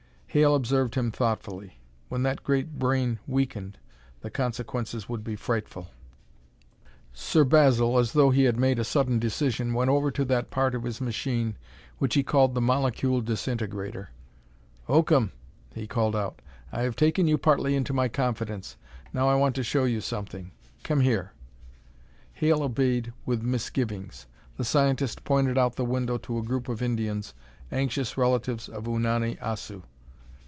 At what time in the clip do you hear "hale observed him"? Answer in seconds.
0.33-1.11